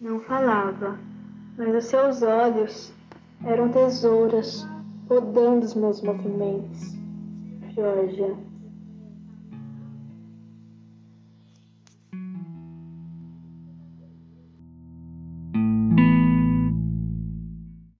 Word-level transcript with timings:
Não 0.00 0.20
falava, 0.20 0.96
mas 1.56 1.74
os 1.74 1.84
seus 1.86 2.22
olhos 2.22 2.94
eram 3.44 3.68
tesouras 3.68 4.64
podando 5.08 5.66
os 5.66 5.74
meus 5.74 6.00
movimentos. 6.02 6.96
Georgia, 7.74 8.36